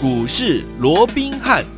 [0.00, 1.77] 股市罗宾汉。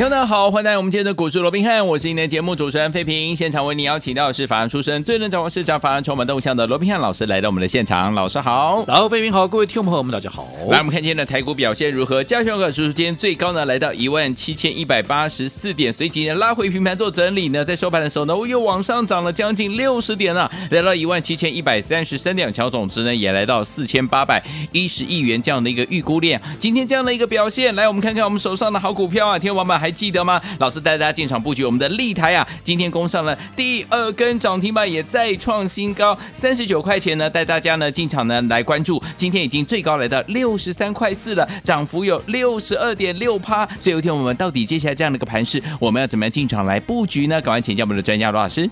[0.00, 3.36] 听众好，欢迎来到我们今天的股市罗宾汉，我是今天的节目主持人费平。
[3.36, 10.48] 现场为你邀请到的是法案出身、最能掌握市场法案充满动向的罗宾汉老师来到我们的现场，老师好，然后费平好，各位听众朋友们大家好。
[10.70, 12.24] 来，我们看今天的台股表现如何？
[12.24, 26.40] 加权指数今天最高呢来到一万七千一百八十四点，随即呢拉回平盘做整理呢，在收盘的时候呢又往上涨了将近六十点了，来到一万七千一百三十三点，成交总值呢也来到四千八百一十亿元这样的一个预估量。
[26.58, 30.40] 今天这样的一个表现，来我们看看我们手上的好股票啊，听众朋友们还记得吗？
[30.58, 30.70] 老。
[30.70, 43.66] 师带大家进场布局我们的立台啊，今天攻上了第二根涨停板，也再创新高，三十九块钱呢，带大家呢进场呢来关注，今天已经最高来到六十三块四了，涨幅有六十二点六趴。
[43.80, 47.40] 所以有一天我们到底接下来这样的一个盘势，我们要怎么样进场来布局呢？
[47.40, 48.70] 赶快请教我们的专家罗老师。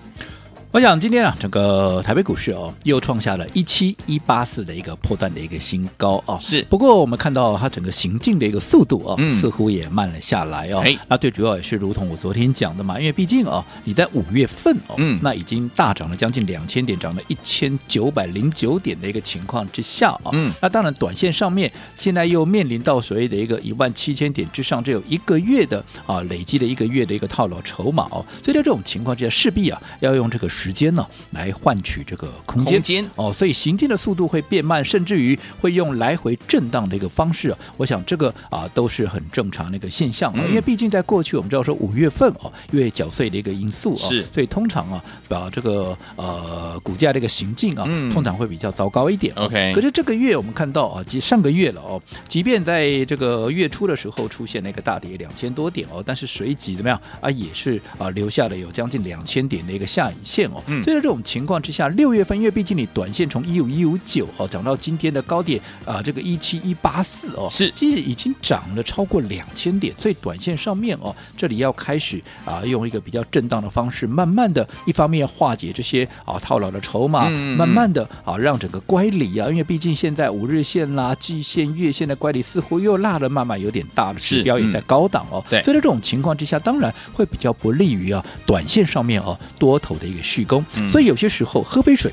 [0.70, 6.36] 我想今天啊，整个台北股市哦，又创下了一七一八四的一个破断的一个新高哦。
[6.38, 10.82] 是，不过我们看到它整个行进的一个速度哦，嗯、似乎也慢了下来哦。
[10.84, 31.06] 嘿那最主要也是如同我昨天讲的嘛，因为毕竟哦，你在五月份哦，嗯，那已经大涨了将近两千点，涨了一千九百零九点的一个情况之下啊、哦，嗯，那当然短线上面现在又面临到所谓的一个一万七千点之上，只有一个月的啊累积的一个月的一个套牢筹码哦，所以在这种情况之下，势必啊要用这个时间呢。
[31.32, 37.54] 来换取这个空间，空间哦，所以行进的速度会变慢，甚至于会用来回震荡的一个方式。
[37.76, 49.32] 我想这个啊都是很正常的一个现象啊，嗯、因为毕竟在过去我们知道说五月份哦，因为缴税的一个因素啊，是，所以通常啊把这个呃股价这个行进啊，嗯、通常会比较糟糕一点。
[49.36, 61.18] OK，可是这个月我们看到啊，即上个月了哦，即便在这个月初的时候出现了一个大跌两千多点哦，但是随即怎么样啊，也是啊留下了有将近两千点的一个下影线哦，嗯、所以在这种。
[61.28, 67.70] 情况之下，六月份，因为毕竟你短线从一五一五九哦涨到今天的高点啊，这个一七一八四哦，是。
[67.74, 92.12] 其实已经涨了超过两千点，所以短线上面哦，这里要开始啊，用一个比较震荡的方式，慢慢的一方面化解这些啊套牢的筹码，嗯嗯慢慢的啊让整个乖离啊，因为毕竟现在五日线啦、季线、月线的乖离似乎又拉的慢慢有点大了，指标也在高档哦，对，所以在这种情况之下，当然会比较不利于啊短线上面哦多头的一个续攻，嗯、所以有些时候喝杯水，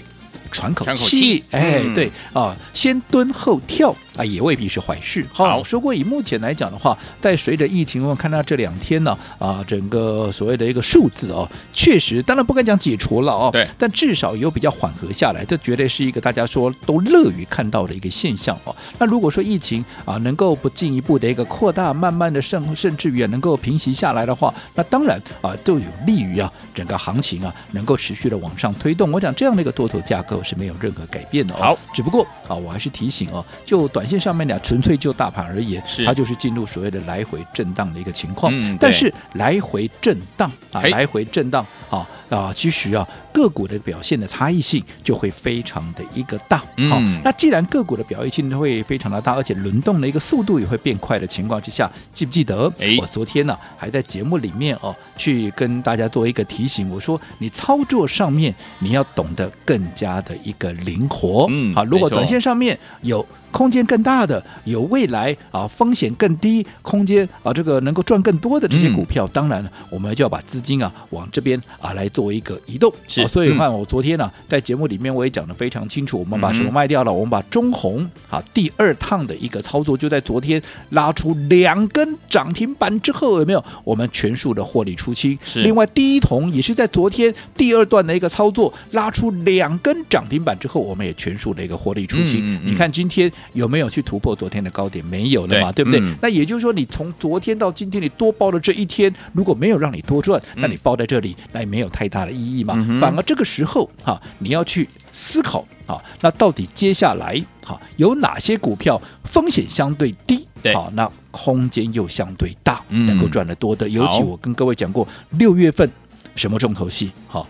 [0.56, 3.94] 喘口气，哎，嗯、对啊，先蹲后跳。
[4.16, 5.26] 啊，也未必是坏事。
[5.34, 18.74] 好，好说过以目前来讲的话，在随着疫情，我们看到这两天呢，啊，整个所谓的一个数字哦，确实，当然不敢讲解除了哦，对，但至少有比较缓和下来，这绝对是一个大家说都乐于看到的一个现象哦。
[18.98, 29.12] 那如果说疫情啊能够不进一步的一个扩大，慢慢的甚甚至于能够平息下来的话，那当然啊都有利于啊整个行情啊能够持续的往上推动。
[29.12, 31.58] 我讲这样的一个多头架构是没有任何改变的哦。
[31.60, 38.54] 好，只不过啊我还是提醒哦，就短线上面呢，纯粹就大盘而言，它就是进入所谓的来回震荡的一个情况。
[38.56, 46.58] 嗯，但是来回震荡啊，来回震荡啊啊，其实啊个股的表现的差异性就会非常的一个大。
[46.58, 52.72] 好、嗯，那既然个股的表现性会非常的大，而且轮动的一个速度也会变快的情况之下，记不记得？
[52.80, 61.48] 哎，我昨天呢、啊、还在节目里面哦，去跟大家做一个提醒，我说你操作上面你要懂得更加的一个灵活。
[61.50, 63.26] 嗯，好，如果短线上面有。
[63.56, 72.94] 空间更大的，有未来啊，风险更低，空间啊，这个能够赚更多的这些股票，嗯、当然我们就要把资金啊往这边啊来做一个移动。
[73.08, 77.12] 是，啊、所以看我昨天呢、啊，在节目里面我也讲得非常清楚，我们把什么卖掉了？
[77.14, 83.64] 嗯、我们把中红啊第二趟的一个操作，就在昨天拉出两根涨停板之后，有没有？
[83.86, 85.40] 我们全数的获利出清。
[85.42, 92.60] 是，另外第一桶也是在昨天第二段的一个操作，拉出两根涨停板之后，我们也全数的一个获利出清。
[92.66, 93.32] 你看今天。
[93.54, 95.04] 有没有去突破昨天的高点？
[95.06, 96.00] 没有了嘛，对，对不对？
[96.00, 102.74] 嗯、那也就是说，你从昨天到今天，你多报了这一天，如果没有让你多赚，那你报在这里，嗯、那也没有太大的意义嘛。
[102.78, 110.48] 嗯、反而这个时候哈、啊，你要去思考啊，那到底接下来哈、啊、有哪些股票风险相对低？
[110.74, 113.88] 好那空间又相对大，嗯、能够赚得多的。
[113.90, 115.88] 尤其我跟各位讲过，六月份
[116.36, 117.12] 什么重头戏？
[117.28, 117.48] 好、啊，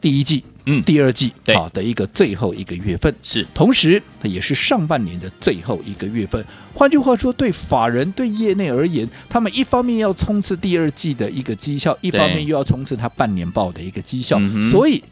[0.00, 0.44] 第一季。
[0.66, 3.14] 嗯，第二季啊的一个最后一个月份。
[3.22, 6.44] 是，同时也是上半年的最后一个月份。
[6.72, 14.40] 换句话说，对法人对业内而言，他们一方面要冲刺第二季的一个绩效，一方面又要冲刺他半年报的一个绩效。
[14.70, 15.02] 所以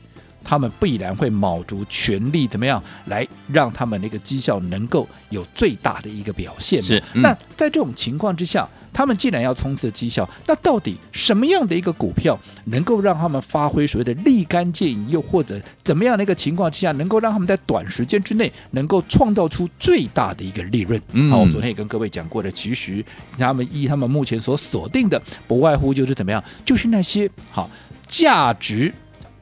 [0.45, 6.83] 他们必然会卯足全力，怎么样来让他们那个绩效能够有最大的一个表现？
[6.83, 7.03] 是。
[7.15, 21.01] 嗯、那在这种情况之下，他们既然要冲刺绩效，那到底什么样的一个股票能够让他们发挥所谓的立竿见影，又或者怎么样的一个情况之下，能够让他们在短时间之内能够创造出最大的一个利润？
[21.13, 23.05] 嗯，好，我昨天也跟各位讲过的，其实
[23.39, 27.71] 他们依他们目前所锁定的，不外乎就是怎么样，就是那些好
[28.07, 28.93] 价值。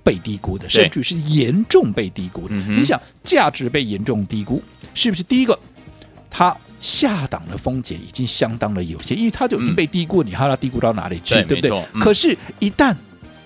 [0.03, 2.55] 被低估的，甚至是严重被低估的。
[2.55, 4.63] 你想，价值被严重低估，
[4.95, 5.59] 是不是第一个？
[6.33, 11.35] 它下档的风险已经相当的有限，因为它就已经被低估，嗯、你还要低估到哪里去？
[11.35, 11.85] 对，对不对？
[11.93, 12.95] 嗯、可是，一旦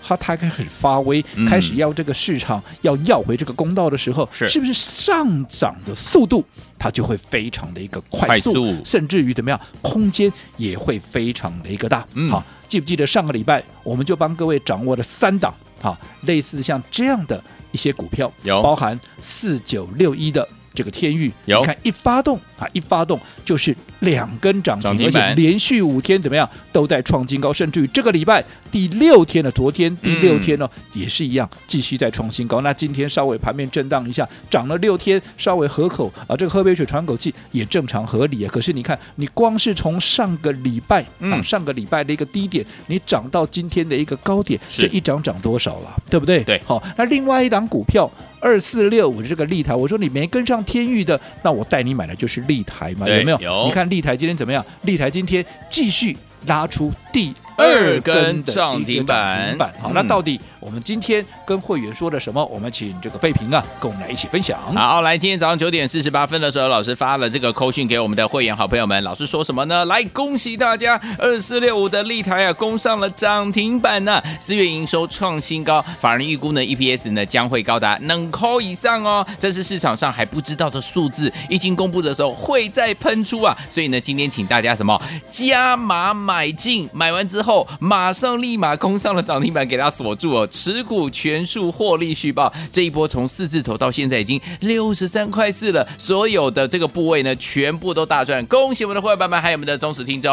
[0.03, 6.45] 它它开始发威，嗯、开始要这个市场要要回这个公道的时候，是，是不是上涨的速度
[6.79, 12.07] 它就会非常的一个快速，快速甚至于怎么样，空间也会非常的一个大。
[12.13, 15.53] 嗯、好，记不记得上个礼拜我们就帮各位掌握了三档？
[15.85, 20.49] 好，类似像这样的一些股票，有包含四九六一的。
[20.77, 32.61] 这个天域，有你看一发动啊，一发动就是两根涨停，而且连续五天怎么样都在创新高，甚至于这个礼拜第六天的昨天第六天呢、嗯、也是一样继续在创新高。
[32.61, 38.51] 那今天稍微盘面震荡一下，涨了六天，稍微合口啊，这个喝杯水喘口气也正常合理啊。
[38.53, 46.03] 可是你看，你光是从上个礼拜、嗯、啊上个礼拜的一个低点，你涨到今天的一个高点，这一涨涨多少了？
[46.11, 46.45] 对不对？
[46.45, 48.11] 对，好，那另外一档股票。
[48.41, 53.39] 二四六五的这个立台，我说你没跟上天域的，那我带你买的就是丽台嘛，有没有？
[53.41, 53.65] 有。
[53.67, 54.65] 你看立台今天怎么样？
[54.83, 59.57] 立台今天继续拉出第二根涨停板。
[59.81, 60.41] 好，那到底？
[60.61, 62.43] 我们今天跟会员说了什么？
[62.47, 64.59] 我们请这个费平啊，跟我们来一起分享。
[64.75, 69.05] 好，来，今天早上九点四十八分的时候，老师发了这个扣讯给我们的会员好朋友们。
[69.05, 69.85] 老师说什么呢？
[69.85, 74.25] 来，恭喜大家，二四六五的立台啊，攻上了涨停板呢、啊。
[74.41, 79.27] 四月营收创新高，法人预估呢，EPS 呢将会高达两扣以上哦。
[79.39, 83.55] 这是市场上还不知道的数字，一经公布的时候会再喷出啊。
[83.69, 84.99] 所以呢，今天请大家什么
[85.29, 90.47] 加码买进，买完之后后马上立马攻上了涨停板，给它锁住哦。
[90.47, 100.33] 持股全数获利续报，这一波从四字头到现在已经六十三块四了，所有的这个部位呢，全部都大赚，恭喜我们的会员们，还有我们的忠实听众。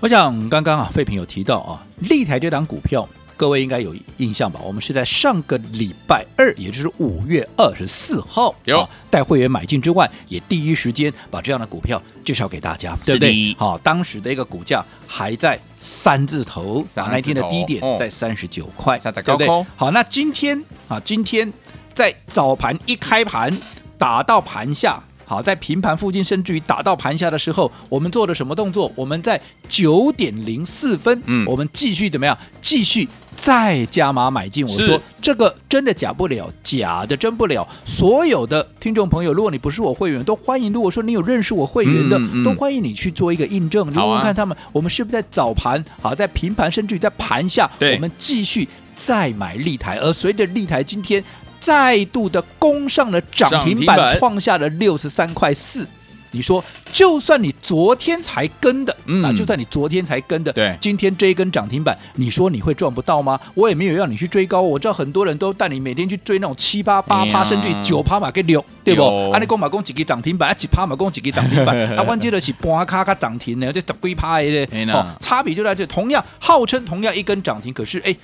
[0.00, 3.08] 我想刚刚啊，废品有提到啊，立台这档股票，
[3.40, 4.60] 各位应该有印象吧？
[4.62, 13.56] 我们是在上个礼拜二，也就是五月二十四号，有带会员买进之外，也第一时间把这样的股票介绍给大家，对不对？
[13.56, 15.58] 好，当时的一个股价还在。
[15.82, 19.48] 三字头，啊，那天的低点在三十九块，哦、对不对？
[19.74, 21.50] 好，那今天啊，今天
[21.94, 23.50] 在早盘一开盘
[23.96, 28.90] 打到盘下，好，在平盘附近，甚至于打到盘下的时候，我们做了什么动作？
[28.96, 32.36] 我们在九点零四分，嗯，我们继续怎么样？
[32.60, 33.08] 继续。
[33.36, 37.66] 再加码买进，我说这个真的假不了，假的真不了。
[37.84, 43.88] 所有的听众朋友，如果你不是我会员，都欢迎；如果说你有认识我会员的，嗯嗯、都欢迎你去做一个印证。
[43.88, 49.96] 你问问看他们，我们是不是在早盘好，在平盘，甚至于在盘下，我们继续再买立台。
[49.98, 51.24] 而随着立台今天
[51.60, 55.86] 再度的攻上了涨停板，创下了六十三块四。
[56.32, 63.36] 你说，就算你昨天才跟的，嗯、啊，就算你昨天才跟的，对，今天这一根涨停板，你说你会赚不到吗？
[63.52, 69.02] 我也没有让你去追高，我知道很多人都带你每天去追那种七八八趴，甚至九趴嘛，给六，对不？
[69.32, 78.14] 啊，你讲嘛讲几个涨停板，啊，几趴嘛讲几个涨停板， 啊，关键的是半卡卡涨停呢，这十几趴的，哦，差别就在这，同样号称同样一根涨停，可是哎，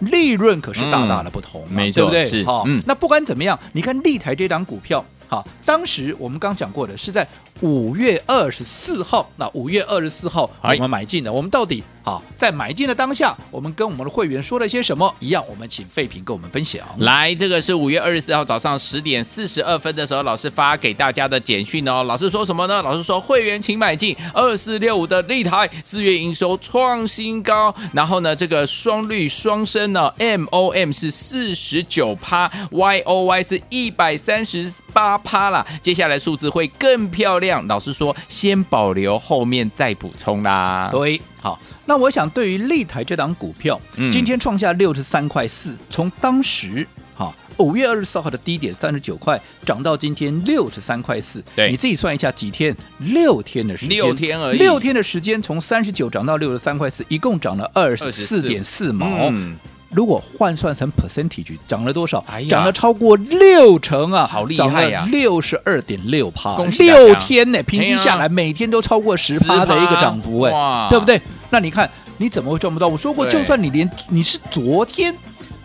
[0.00, 2.24] 利润可是大大的不同，没错，对不对？
[2.24, 5.04] 是，好，那不管怎么样，你看立台这档股票。
[5.28, 7.26] 好，当时我们刚讲过的是在
[7.60, 15.12] 五月二十四号，那五月二十四号我们买进的，我们到底好在买进的当下，我们跟我们的会员说了些什么？
[15.20, 16.86] 一样，我们请废品跟我们分享。
[16.98, 22.02] 来，这个是五月二十四号早上十点四十二分的时候，老师发给大家的简讯哦。
[22.04, 22.82] 老师说什么呢？
[22.82, 35.16] 老师说会员请买进二四六五的立台，四月营收创新高，然后呢，这个双率双升呢，M O M 是四十九趴，Y O Y 是一百三十八。
[35.18, 37.45] 趴啦，接下来数字会更漂亮。
[37.66, 40.88] 老师说，先保留，后面再补充啦。
[40.90, 46.86] 对，好，那我想对于立台这档股票，嗯、今天创下六十三块四，从当时
[47.16, 51.42] 哈五月二十四号的低点三十九块，涨到今天六十三块四。
[51.54, 52.76] 对，你自己算一下几天？
[52.98, 54.58] 六天的时间，六天而已。
[54.58, 59.06] 六天的时间，从三十九涨到六十三块四，一共涨了二十四点四毛。
[59.30, 59.56] 嗯
[59.90, 62.22] 如果换算成 percentage，涨了多少？
[62.28, 64.26] 哎、涨了超过六成啊！
[64.26, 65.06] 好厉害呀！
[65.10, 71.20] 六十二点六趴，六天呢，平均下来每天都超过十趴的一个涨幅，哎，对不对？
[71.50, 71.88] 那你看
[72.18, 72.88] 你怎么会赚不到？
[72.88, 75.14] 我说过，就算你连你是昨天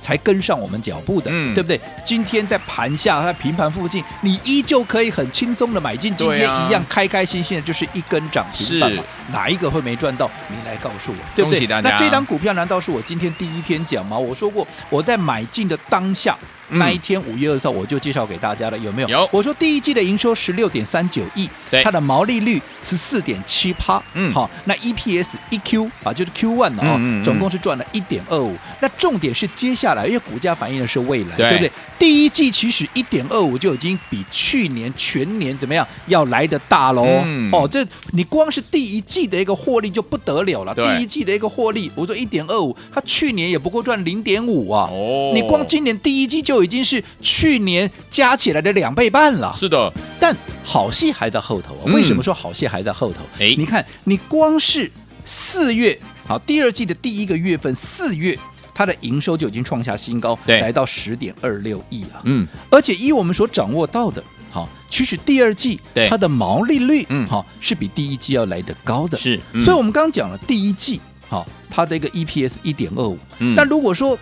[0.01, 1.79] 才跟上我们脚步的，嗯对不对？
[2.03, 10.29] 今天在盘下，在平盘附近，你依旧可以很轻松的买进，今天一样开开心心的，就是一根涨停板嘛，哪一个会没赚到？
[10.49, 11.67] 你来告诉我，对不对？
[11.81, 14.17] 那这张股票难道是我今天第一天讲吗？
[14.17, 16.35] 我说过，我在买进的当下。
[16.71, 19.07] 那一天五月二十号我就介绍给大家了，有没有？
[19.09, 19.29] 有。
[19.31, 28.55] 我说第一季的营收十六点三九亿，对，它的毛利率十四点七趴，嗯，好，那 EPS 一 Q 啊，就是 Q one 啊、哦总共是赚了一点二五。
[28.79, 31.71] 那重点是接下来，因为股价反映的是未来，对，对不对？
[31.99, 37.49] 第一季其实一点二五就已经比去年全年怎么样要来的大喽、嗯。
[37.51, 40.73] 哦，这你光是第一季的一个获利就不得了了。
[40.73, 44.89] 第一季的一个获利，我说一点二五，它去年也不过赚零点五啊。
[44.91, 49.53] 哦，你光今年第一季就已经是去年加起来的两倍半了。
[49.55, 51.91] 是的，但好戏还在后头啊！
[51.93, 53.19] 为什么说好戏还在后头？
[53.39, 54.91] 你看，你光是
[55.25, 58.37] 四月，好，第二季的第一个月份，四月。
[58.73, 62.23] 它的营收就已经创下新高，来到十点二六亿啊！
[62.23, 69.15] 嗯，而且依我们所掌握到的，好，其实第二季它的毛利率，嗯，好，是比第一季要来得高的。
[69.17, 73.19] 是，嗯、所以我们刚刚讲了第一季，好，它的一个 EPS 一点二五。
[73.55, 74.17] 那如果说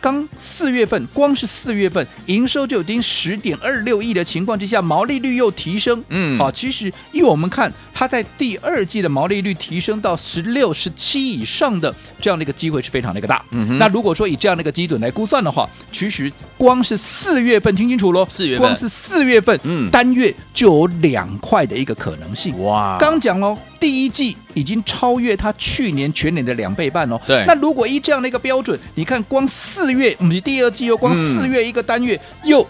[0.00, 13.44] 刚四月份，光是四月份营收就已经十点二六亿的情况之下，毛利率又提升，嗯，好，其实因为我们看它在第二季的毛利率提升到十六、十七以上的这样的一个机会是非常的一个大。
[13.50, 22.62] 嗯，那如果说以这样的一个基准来估算的话，其实光是四月份，听清楚喽，四月份，光是四月份，嗯，单月就有两块的一个可能性。
[22.62, 27.20] 哇，刚讲喽，第一季已经超越它去年全年的两倍半哦。
[27.26, 32.66] 对，那如果依这样的一个标准，你看光四月，不是第二季哦，光四月一个单月、嗯、又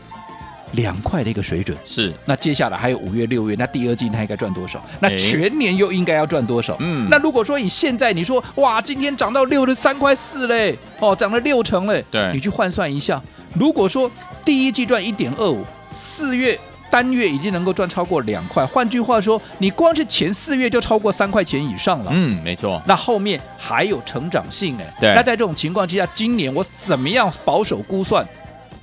[0.72, 2.12] 两块的一个水准，是。
[2.26, 4.84] 那接下来还有五月、六月，那第二季它应该赚多少？
[5.00, 6.76] 那全年又应该要赚多少？
[6.80, 7.08] 嗯。
[7.10, 13.22] 那如果说以现在你说，哇，今天涨到六十三块四嘞，哦，涨了六成嘞，对，你去换算一下，
[13.54, 14.10] 如果说
[14.44, 16.58] 第一季赚一点二五，四月。
[16.90, 22.10] 单月已经能够赚超过两块，换句话说，你光是前四月就超过三块钱以上了。
[22.14, 22.82] 嗯，没错。
[22.86, 24.84] 那后面还有成长性呢。
[25.00, 25.14] 对。
[25.14, 28.26] 那在这种情况之下，今年我怎么样保守估算？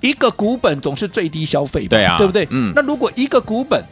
[0.01, 1.97] 一个股本总是最低消费的？
[1.97, 2.47] 对啊，对不对？
[2.51, 2.71] 嗯。
[2.75, 3.83] 那如果一个股本，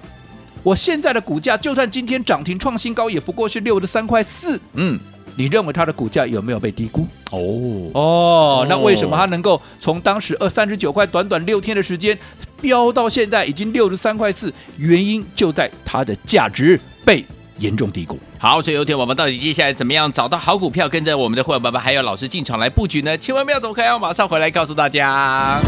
[0.61, 4.59] 我现在的股价就算今天涨停创新高，也不过是六十三块四。
[4.73, 4.99] 嗯。
[5.35, 7.07] 你认为它的股价有没有被低估？
[7.31, 12.17] 哦哦，那为什么它能够从当时二三十九块，短短六天的时间？
[12.61, 17.25] 飙到现在已经六十三块四，原因就在它的价值被
[17.57, 18.17] 严重低估。
[18.37, 23.17] 好，所以有天我们到底接下来怎么样找到好股票，跟着我们的会员爸爸还有老师进场来布局呢？
[23.17, 25.59] 千万不要走开，要马上回来告诉大家。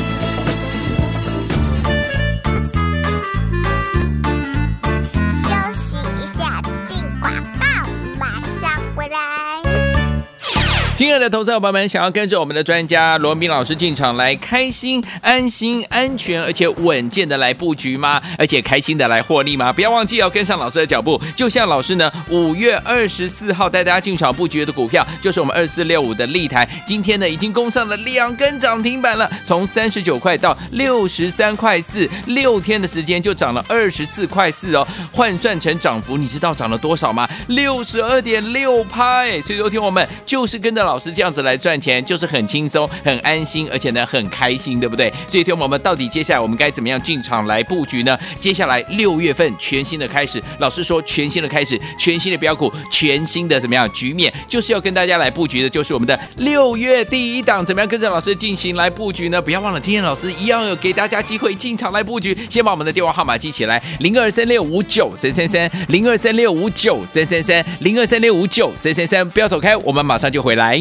[10.95, 18.21] 亲爱的投资者朋友们，想要跟着我们的专家罗文彬老师进场来开心、安心、安全而且稳健的来布局吗？
[18.37, 19.73] 而且开心的来获利吗？
[19.73, 21.21] 不要忘记要跟上老师的脚步。
[21.35, 34.87] 就像老师呢，五月二十四号带大家进场布局的股票，就是我们二四六五的立台，今天呢已经攻上了两根涨停板了，从三十九块到六十三块四，六天的时间就涨了二十四块四哦。
[35.11, 37.29] 换算成涨幅，你知道涨了多少吗？
[37.47, 39.41] 六十二点六拍。
[39.41, 40.84] 所以有听我们就是跟着。
[40.85, 45.11] 老师这样子来赚钱，就是很轻松、很安心，而且呢很开心，对不对？
[45.27, 48.17] 所以，听我们到底接下来我们该怎么样进场来布局呢？
[48.37, 59.41] 接下来六月份全新的开始，老师说全新的开始，全新的标股，全新的怎么样局面，就是要跟大家来布局的，就是我们的六月第一档，怎么样跟着老师进行来布局呢？
[59.41, 70.74] 不要忘了，今天老师一样有给大家机会进场来布局，先把我们的电话号码记起来：零二三六五九三三三，零二三六五九三三三，零二三六五九三三三，不要走开，我们马上就回来。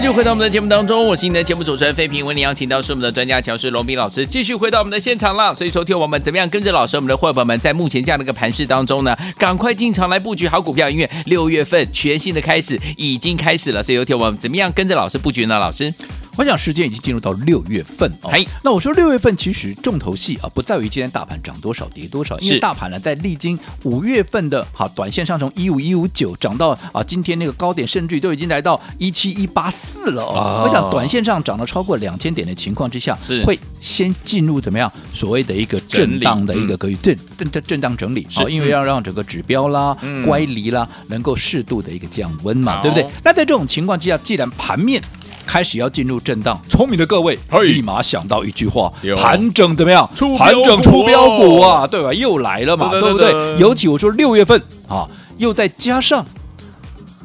[0.00, 5.52] 继续回到我们的节目当中，我是你的节目主持人费平，为你邀请到是我们的专家强势罗宾老师，继续回到我们的现场了。
[5.52, 13.82] 所以，说听我们怎么样跟着老师，我们的伙伴们在目前这样的一个盘势当中呢，赶快进场来布局好股票，因为六月份全新的开始已经开始了。
[13.82, 15.58] 所以，说听我们怎么样跟着老师布局呢？
[15.58, 15.92] 老师？
[16.38, 18.30] 我想时间已经进入到六月份哦。
[18.30, 30.62] 哎，那我说六月份其实重头戏啊，不在于今天大盘涨多少跌多少，因为大盘呢在历经五月份的哈短线上从一五一五九涨到啊今天那个高点，甚至都已经来到一七一八四了哦。
[30.64, 33.44] 我想短线上涨了超过两千点的情况之下，是。
[33.44, 43.04] 会先进入怎么样所谓的一个震荡的一个可以震震震震荡整理啊，因为要让整个指标啦、乖离啦能够适度的一个降温嘛，对不对？
[43.24, 45.02] 那在这种情况之下，既然盘面
[45.48, 50.06] 开始要进入震荡，聪明的各位立马想到一句话：盘整怎么样？
[50.36, 52.12] 盘整出标股啊，对吧？
[52.12, 53.58] 又来了嘛，对不对？
[53.58, 56.24] 尤其我说六月份啊，又再加上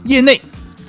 [0.06, 0.40] 业内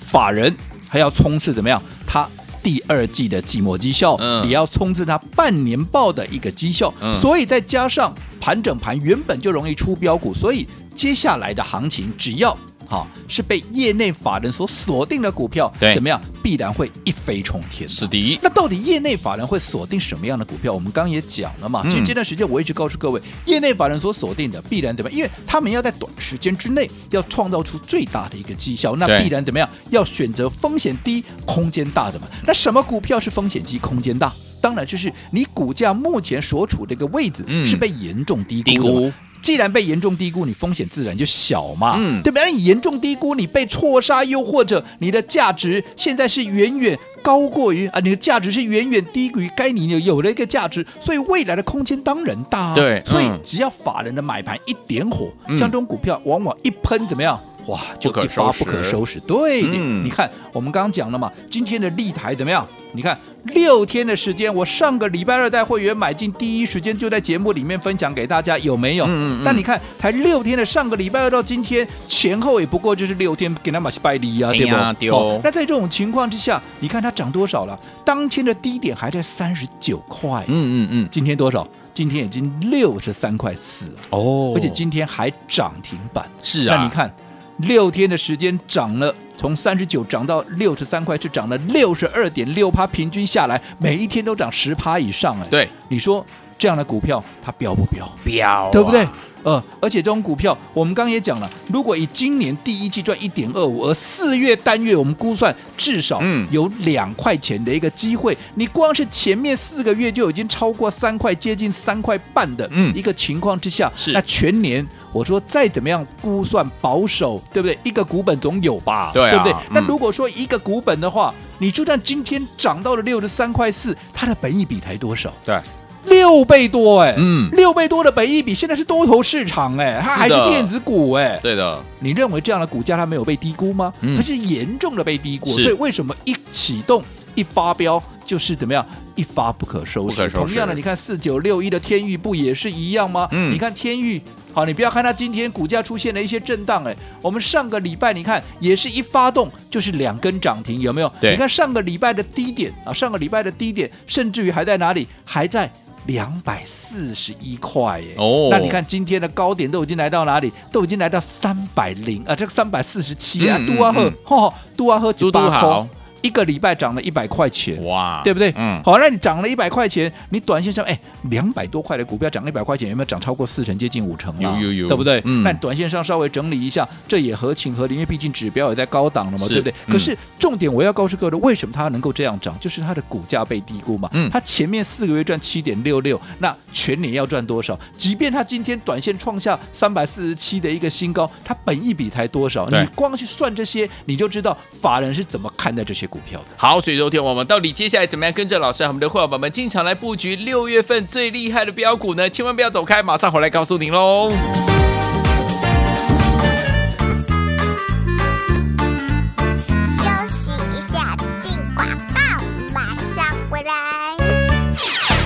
[0.09, 0.55] 法人
[0.89, 1.83] 还要冲刺怎么样？
[2.07, 2.29] 他
[2.63, 10.65] 第二季的季末绩效，也要冲刺他半年报的一个绩效，所以再加上盘整盘原本就容易出标股，所以
[10.95, 12.57] 接下来的行情只要。
[12.95, 16.21] 好，是被业内法人所锁定的股票，对，怎么样？
[16.41, 17.89] 必然会一飞冲天。
[17.89, 18.39] 是的。
[18.41, 20.73] 那到底业内法人会锁定什么样的股票？
[20.73, 21.83] 我们刚刚也讲了嘛。
[21.89, 25.19] 其实这段时间我一直告诉各位，业内法人所锁定的必然怎么样？
[25.19, 29.69] 因为他们要在短时间之内要创造出最大的一个绩效，那必然怎么样？
[29.91, 32.29] 要选择风险低、空间大的嘛。
[32.47, 34.33] 那什么股票是风险低、空间大？
[34.61, 39.13] 当然就是你股价目前所处的一个位置是被严重低估的。
[39.45, 52.75] 既然被严重低估，你风险自然就小嘛，嗯，对不对你严重低估，你被错杀，又或者你的价值现在是远远高过于啊，你的价值是远远低于该你有有的一个价值，所以未来的空间当然大啊。
[52.75, 57.39] 对，所以只要法人的买盘一点火，像这种股票往往一喷怎么样？
[57.67, 59.19] 哇，就一发不可收拾。
[59.21, 62.67] 对，你看我们刚刚讲了嘛，今天的立台怎么样？
[62.93, 69.05] 你看六天的时间，我上个礼拜二带会员买进，第一时间就在节目里面分享给大家，有没有？
[69.07, 69.43] 嗯嗯。
[69.45, 75.09] 但你看，才六天的上个礼拜二到今天前后也不过就是六天，给他买拜礼啊，对不对？
[75.11, 75.41] 哦。
[75.43, 77.77] 那在这种情况之下，你看它涨多少了？
[78.05, 80.45] 当天的低点还在三十九块。
[80.47, 81.09] 嗯嗯嗯。
[81.11, 81.67] 今天多少？
[81.93, 86.29] 今天已经六十三块四哦，而且今天还涨停板。
[86.41, 86.77] 是啊。
[86.77, 87.13] 那你看。
[87.59, 95.47] 六天的时间涨了，从三十九涨到六十三块，是涨了六十二点六趴，平均下来每一天都涨十趴以上哎。
[95.49, 96.25] 对，你说
[96.59, 98.11] 这样的股票它飙不飙？
[98.25, 99.07] 飙、啊，对不对？
[99.45, 117.79] 呃，而且这种股票，我们刚刚也讲了，如果以今年第一季赚一点二五，而四月单月我们估算至少有两块钱的一个机会，嗯、你光是前面四个月就已经超过三块，接近三块半的一个情况之下，那全年我说再怎么样估算保守，对不对？
[117.85, 119.53] 一个股本总有吧，对，啊、对不对？
[119.53, 125.31] 嗯、那如果说一个股本的话，你就算今天涨到了六十三块四，它的本益比才多少？
[125.45, 125.61] 对。
[126.07, 133.93] 六倍多哎，嗯，六倍多的本益比，现在是多头市场哎，它还是电子股哎，对的，你认为这样的股价它没有被低估吗？
[134.17, 137.03] 它是严重的被低估，所以为什么一启动
[137.35, 140.29] 一发飙就是怎么样一发不可收拾？
[140.31, 143.29] 同样的，你看四九六一的天域不也是一样吗？
[143.33, 144.21] 嗯，你看天域，
[144.53, 151.13] 好，你不要看它今天股价出现了一些震荡哎，我们上个礼拜你看也是一发动就是两根涨停，有没有？
[151.21, 155.07] 对，你看上个礼拜的低点啊，上个礼拜的低点甚至于还在哪里？
[155.25, 155.71] 还在。
[156.07, 158.15] 两百四十一块耶！
[158.17, 160.53] 哦，那你看今天的高点都已经来到哪里？
[160.71, 165.87] 都已经来到三百零啊，这个三百四十七啊，杜阿赫，吼，杜阿赫，嘟嘟好。
[166.25, 168.51] 一个礼拜涨了一百块钱，哇，对不对？
[168.57, 174.59] 嗯，好，那你涨了一百块钱，你短线上哎，两百多块的股票涨一百块钱，有没有涨超过四成，接近五成啊？
[174.59, 175.21] 有有有，对不对？
[175.27, 179.75] 嗯，那短线上稍微整理一下，这也合情合理，因为毕竟指标也在高档了嘛，对不对？
[179.87, 182.59] 可是重点我要告诉各位，为什么它能够这样涨？
[182.59, 184.09] 就是它的股价被低估嘛。
[184.15, 187.79] 嗯，它前面四个月赚七点六六，那全年要赚多少？
[187.99, 192.67] 即便它今天短线创下三百四十七的一个新高，它本益比才多少？
[192.71, 196.47] 你光去算这些，你就知道法人是怎么看待这些股票的。
[196.57, 196.95] 好，所以。
[196.95, 202.31] 昨天我们到底接下来怎么样跟着老师和我们的会员宝宝们进场来布局六月份最厉害的标股呢？
[202.31, 204.31] 千万不要走开，马上回来告诉您喽。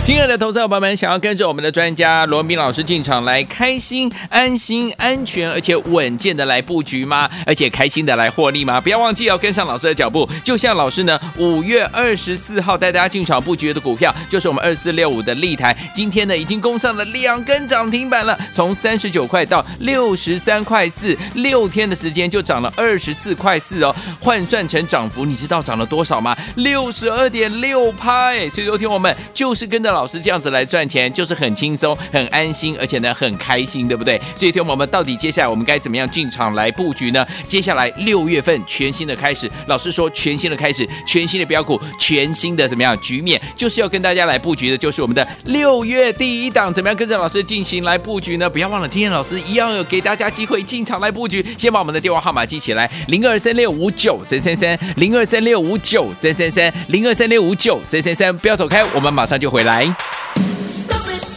[0.08, 7.28] 亲爱的投资者朋友们，想要跟着我们的专家罗文彬老师进场来开心、安心、安全，而且稳健的来布局吗？
[7.44, 8.80] 而且开心的来获利吗？
[8.80, 10.26] 不要忘记要跟上老师的脚步。
[10.42, 26.34] 就像老师呢，五月二十四号带大家进场布局的股票，就是我们二四六五的丽台，今天呢已经攻上了两根涨停板了，从三十九块到六十三块四，六天的时间就涨了二十四块四哦，换算成涨幅，你知道涨了多少吗？
[26.54, 29.97] 六十二点六趴哎，所以昨天我们就是跟着老。
[29.98, 34.16] 老师这样子来赚钱，就是很轻松、很安心，而且呢很开心，对不对？
[34.36, 37.26] 所以，听我们到底接下来我们该怎么样进场来布局呢？
[37.48, 48.48] 接下来六月份全新的开始，老师说全新的开始，全新的标股，全新的怎么样局面，就是要跟大家来布局的，就是我们的六月第一档，怎么样跟着老师进行来布局呢？
[48.48, 59.87] 不要忘了，今天老师一样有给大家机会进场来布局，先把我们的电话号码记起来：零二三六五九三三三，零二三六五九三三三，零二三六五九三三三，不要走开，我们马上就回来。
[59.94, 61.27] 欢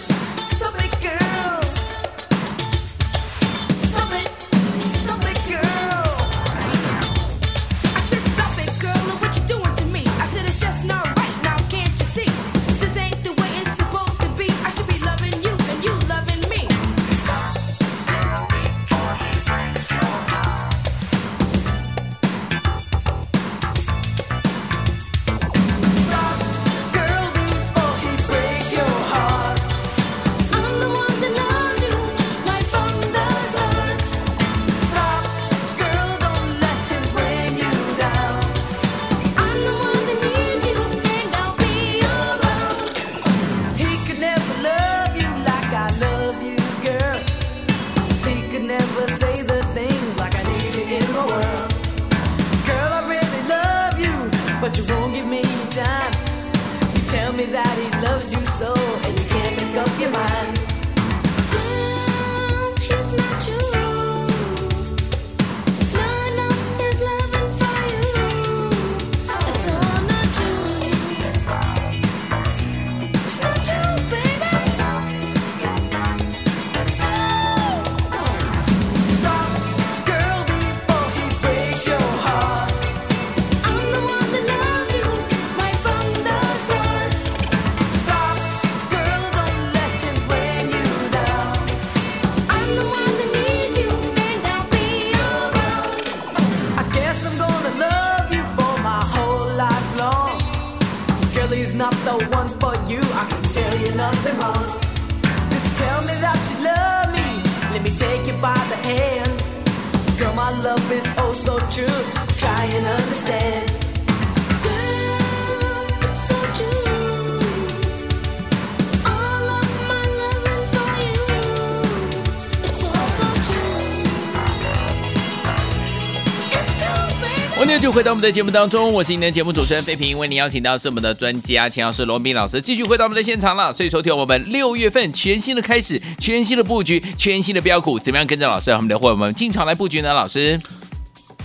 [127.71, 133.71] 这就回到我们的节目当中，我是您的节目主持人费平，为您邀请到是我们的专家钱老师罗斌老师，继续回到我们的现场了。
[133.71, 140.13] 所以说，听我们六月份全新的开始，全新的布局，全新的标股，怎么样跟着老师和我们的伙伴们进场来布局呢？
[140.13, 140.59] 老师，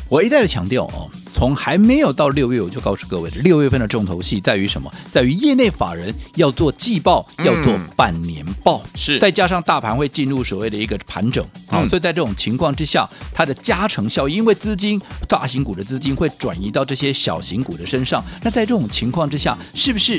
[0.09, 1.09] 我一再的强调哦。
[1.37, 4.90] 从还没有到六月，我就告诉各位，六月份的重头戏在于什么？
[5.11, 20.18] 在于业内法人要做季报，要做半年报，嗯、是再加上大盘会进入所谓的一个盘整啊、嗯，所以在这种情况之下，它的加成效应，因为资金大型股的资金会转移到这些小型股的身上，那在这种情况之下，是不是？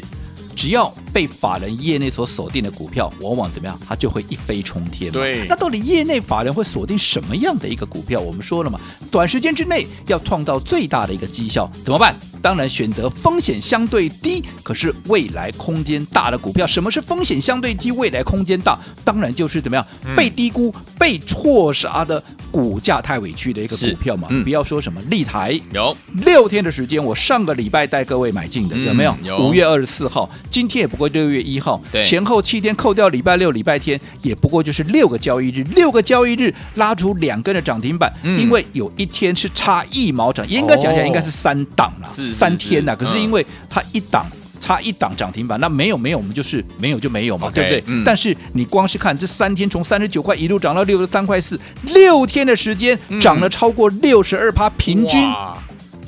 [0.58, 3.80] 只要被法人业内所锁定的股票，往往怎么样？
[3.88, 5.12] 它就会一飞冲天。
[5.12, 8.20] 对，那到底业内法人会锁定什么样的一个股票？
[8.20, 8.80] 我们说了嘛，
[9.12, 12.18] 短时间之内要创造最大的一个绩效，怎么办？
[12.42, 16.66] 当然选择风险相对低，可是未来空间大的股票。
[16.66, 18.80] 什么是风险相对低、未来空间大？
[19.04, 19.86] 当然就是怎么样？
[20.06, 22.24] 嗯、被低估、被错杀的
[22.58, 24.28] 股价太委屈的一个股票嘛。
[24.32, 29.16] 嗯、不要说什么立台有六天的时间，我上个礼拜带各位买进的，有没有？
[29.24, 29.38] 有。
[29.38, 30.28] 五月二十四号。
[30.50, 42.96] 今天也不过六月一号，前后七天扣掉礼拜六、礼拜天，也不过就是六个交易日，六个交易日拉出两根的涨停板，嗯、因为有一天是差一毛涨，应该讲起来应该是三档了，是三天呐。
[42.96, 44.26] 可是因为它一档
[44.60, 47.84] 差一档涨停板，那没有没有，我们就是没有就没有嘛，okay, 对不对？
[47.88, 55.30] 嗯、但是你光是看这三天，从三十九块一路涨到六十三块四，六天的时间涨了超过六十二趴，平均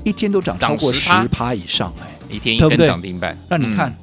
[0.04, 3.90] 一天都涨超过十趴以上，哎，一天一根涨停板，那你看。
[3.90, 3.96] 嗯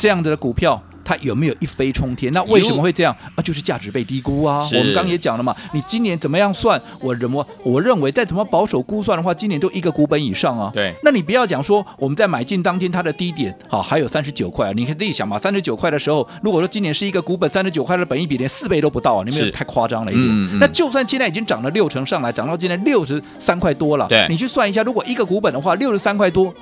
[0.00, 2.30] 这样子的股票，它有没有一飞冲天？
[2.32, 3.42] 那为什么会这样啊？
[3.42, 4.64] 就是价值被低估啊。
[4.78, 6.80] 我们刚也讲了嘛，你今年怎么样算？
[7.00, 10.70] 我认为我认为再怎么保守估算的话，今年都一个股本以上啊。
[10.72, 20.28] 对，那你不要讲说我们在买进当天它的低点好还有三十九块啊，你可以自己想嘛，三十九块的时候，如果说今年是一个股本三十九块的本益比连四倍都不到啊，你没有太夸张了一点。
[20.28, 26.54] 嗯嗯、那就算现在已经涨了六成上来，涨到今天六十三块多了，对，你去算一下，如果一个股本的话，六十三块多。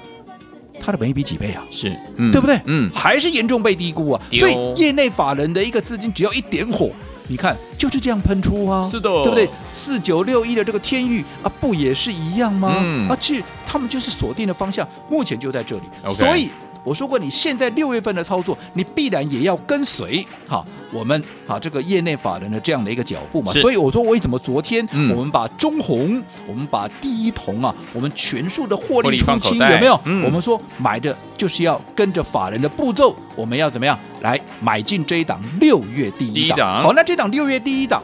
[0.80, 1.64] 它的本益比几倍啊？
[1.70, 2.60] 是，嗯、对不对？
[2.66, 4.22] 嗯，还是严重被低估啊。
[4.32, 6.90] 所以业内法人的一个资金只要一点火，
[7.26, 8.82] 你看就是这样喷出啊。
[8.82, 9.48] 是的，对不对？
[9.72, 12.76] 四九六一的这个天域啊，不也是一样吗？
[12.80, 15.82] 嗯，而且他们就是锁定的方向，目前就在这里。
[16.14, 16.50] 所以。
[16.88, 23.52] 我说过，你现在六月份的操作，你必然也要跟随哈我们啊这个业内法人的这样的一个脚步嘛。
[23.52, 30.00] 所以我说，为什么昨天我们把中红，我们把第一铜啊，我们全数的获利出清有没有？
[30.06, 36.56] 嗯、我们说买的就是要跟着法人的步骤，我们要怎么样来买进这一档六月第一档？
[36.56, 38.02] 一档好，那这档六月第一档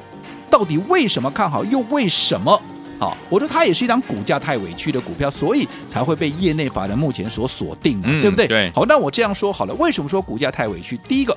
[0.51, 1.65] 到底为什么看好？
[1.65, 2.61] 又为什么？
[3.05, 8.47] 好，我说它也是一张股价太委屈的股票，所以才会被业内法人目前所锁定对不对？
[8.47, 8.73] 对。
[8.75, 10.97] 好，那我这样说好了，为什么说股价太委屈？
[11.07, 11.37] 第一个，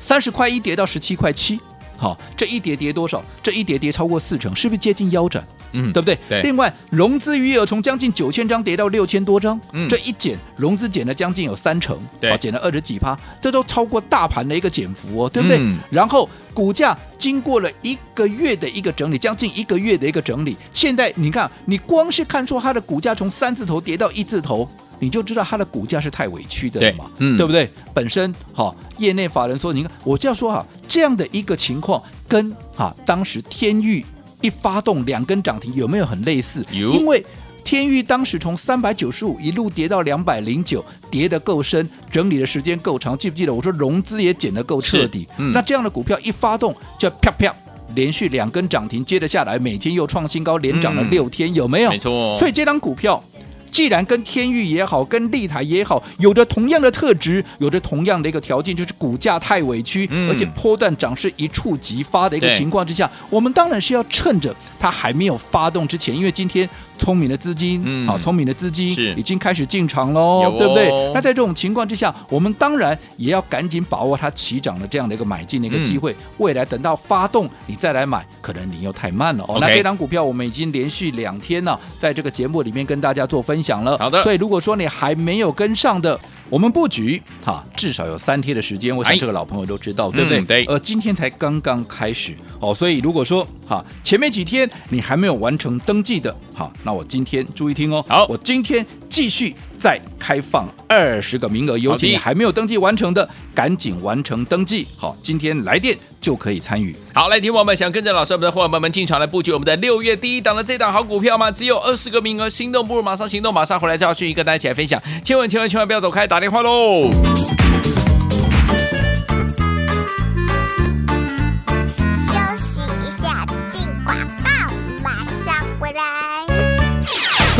[0.00, 1.60] 三十块一跌到十七块七，
[1.98, 3.22] 好，这一跌跌多少？
[3.42, 5.44] 这一跌跌超过四成，是不是接近腰斩？
[5.72, 6.18] 嗯，对不对？
[6.28, 6.42] 对。
[6.42, 15.58] 另外，融资余额从将近九千张跌到六千多张，嗯，这一减，融资减了将近有三成，对，减了二十几趴，这都超过大盘的一个减幅哦，对不对？
[15.60, 27.68] 嗯、然后股价经过了一个月的一个整理，将近一个月的一个整理，现在你看，你光是看出它的股价从三字头跌到一字头，你就知道它的股价是太委屈的了嘛，对，嗯、对不对？
[27.94, 34.04] 本身哈、哦，业内法人说，你看，我就要说哈，这样的一个情况跟哈当时天钰。
[34.40, 36.64] 一发动两根涨停，有没有很类似？
[36.72, 37.24] 有，因为
[37.62, 43.16] 天域当时从三百九十五一路跌到两百零九，跌得够深，整理的时间够长。
[43.16, 45.28] 记不记得我说融资也减得够彻底？
[45.38, 47.54] 嗯、那这样的股票一发动就啪啪
[47.94, 51.90] 连续两根涨停，接着下来每天又创新高，连涨了六天，嗯、有没有？
[51.90, 52.36] 没错。
[52.38, 53.22] 所以这张股票。
[53.70, 66.68] 既然跟天域也好，跟丽台也好，有着同样的特质，有着同样的一个条件，就是股价太委屈，嗯、而且波段涨势一触即发的一个情况之下，我们当然是要趁着它还没有发动之前，因为今天
[67.00, 70.90] 聪明的资金，嗯、好聪明的资金已经开始进场喽，哦、对不对？
[71.14, 76.12] 那在这种情况之下，我们当然也要赶紧把握它起涨的这样的一个买进的一个机会。
[76.12, 79.56] 嗯、未来等到发动，你再来买，可能你又太慢了哦。
[79.58, 83.82] 那这档股票我们已经连续两天呢，在这个节目里面跟大家做分享。
[83.82, 84.22] 了，好的。
[84.22, 88.94] 所以如果说你还没有跟上的，我们布局哈，至少有三天的时间。
[88.94, 90.40] 我想这个老朋友都知道，哎、对不对？
[90.40, 90.64] 嗯、对。
[90.64, 98.04] 呃，今天才刚刚开始哦，所以如果说哈，前面几天你还没有完成登记的，好，那我今天注意听哦。
[98.08, 99.54] 好，我今天继续。
[99.80, 104.86] 再开放二十个名额，有请还没有登记完成的，赶紧完成登记。
[104.94, 106.94] 好，今天来电就可以参与。
[107.14, 111.50] 好，来听我们想跟着老师我们的伙伴们进场来布局我们的六月第一档的这档好股票吗？
[111.50, 115.02] 只有二十个名额，心动不如马上行动，马上回来就要去跟大家一起来分享。
[115.24, 117.08] 千万千万千万不要走开，打电话喽！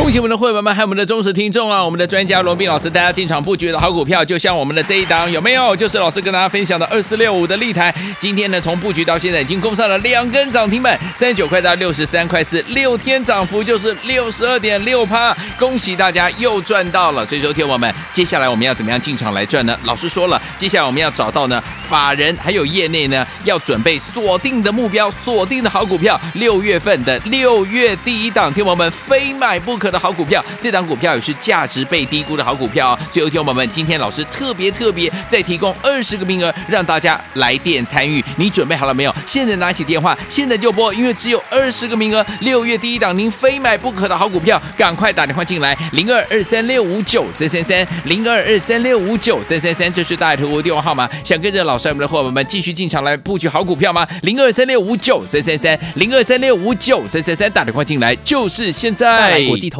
[0.01, 1.85] 恭喜我们的会员们，还有我们的忠实听众啊！
[1.85, 5.77] 我们的专家罗宾老师大家进场布局的好股票，就像我们的这一档有没有？
[5.77, 17.25] 就是老师跟大家分享的二四六五的立台，今天呢从布局到现在已经攻上了两根涨停板，三十九块到六十三块四，六天涨幅就是六十二点六趴，恭喜大家又赚到了！
[17.27, 19.79] 所以说，听我们，接下来我们要怎么样进场来赚呢？
[19.85, 29.90] 老师说了，接下来我们要找到呢法人还有业内呢要准备锁定的目标，锁定的好股票，六月份的六月第一档，听我们非买不可。
[29.91, 32.99] 的好股票，这档股票也是价值被低估的好股票哦。
[33.11, 38.23] 最后，听友们，今天老师特别特别再提供二十个名额，让大家来电参与。
[38.37, 39.15] 你准备好了没有？
[39.27, 42.25] 现在拿起电话，现在就拨，因为只有二十个名额。
[42.41, 51.09] 六月第一档，您非买不可的好股票，赶快打电话进来，零二二三六五九三三三，零二二三六五九三三三，这是大头屋电话号码。
[51.25, 54.07] 想跟着老师我们的伙伴们继续进场来布局好股票吗？
[54.23, 59.41] 零二三六五九三三三，零二三六五九三三三，打电话进来就是现在。
[59.47, 59.80] 国际投